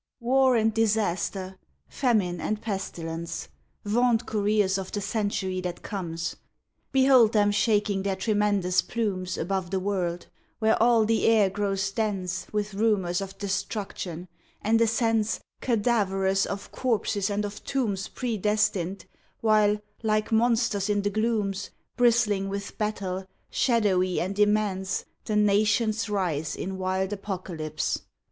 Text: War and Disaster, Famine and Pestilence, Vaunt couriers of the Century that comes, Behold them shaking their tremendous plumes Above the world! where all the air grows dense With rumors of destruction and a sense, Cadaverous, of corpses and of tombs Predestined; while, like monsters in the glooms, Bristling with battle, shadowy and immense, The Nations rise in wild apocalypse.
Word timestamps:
War 0.19 0.55
and 0.55 0.73
Disaster, 0.73 1.59
Famine 1.87 2.41
and 2.41 2.59
Pestilence, 2.59 3.49
Vaunt 3.85 4.25
couriers 4.25 4.79
of 4.79 4.91
the 4.91 4.99
Century 4.99 5.61
that 5.61 5.83
comes, 5.83 6.37
Behold 6.91 7.33
them 7.33 7.51
shaking 7.51 8.01
their 8.01 8.15
tremendous 8.15 8.81
plumes 8.81 9.37
Above 9.37 9.69
the 9.69 9.79
world! 9.79 10.25
where 10.57 10.75
all 10.81 11.05
the 11.05 11.27
air 11.27 11.51
grows 11.51 11.91
dense 11.91 12.47
With 12.51 12.73
rumors 12.73 13.21
of 13.21 13.37
destruction 13.37 14.27
and 14.63 14.81
a 14.81 14.87
sense, 14.87 15.39
Cadaverous, 15.61 16.47
of 16.47 16.71
corpses 16.71 17.29
and 17.29 17.45
of 17.45 17.63
tombs 17.63 18.07
Predestined; 18.07 19.05
while, 19.41 19.79
like 20.01 20.31
monsters 20.31 20.89
in 20.89 21.03
the 21.03 21.11
glooms, 21.11 21.69
Bristling 21.95 22.49
with 22.49 22.75
battle, 22.79 23.27
shadowy 23.51 24.19
and 24.19 24.39
immense, 24.39 25.05
The 25.25 25.35
Nations 25.35 26.09
rise 26.09 26.55
in 26.55 26.79
wild 26.79 27.13
apocalypse. 27.13 28.01